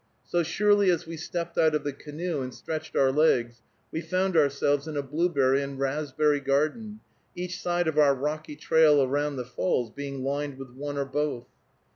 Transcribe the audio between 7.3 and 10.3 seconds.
each side of our rocky trail around the falls being